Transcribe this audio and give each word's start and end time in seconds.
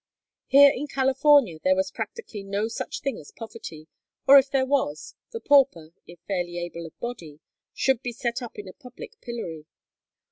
Here 0.47 0.71
in 0.73 0.87
California 0.87 1.59
there 1.63 1.75
was 1.75 1.91
practically 1.91 2.41
no 2.41 2.67
such 2.67 3.01
thing 3.01 3.19
as 3.19 3.31
poverty, 3.31 3.87
or 4.27 4.39
if 4.39 4.49
there 4.49 4.65
was, 4.65 5.13
the 5.29 5.39
pauper, 5.39 5.93
if 6.07 6.19
fairly 6.27 6.57
able 6.57 6.87
of 6.87 6.99
body, 6.99 7.39
should 7.71 8.01
be 8.01 8.11
set 8.11 8.41
up 8.41 8.57
in 8.57 8.67
a 8.67 8.73
public 8.73 9.21
pillory. 9.21 9.67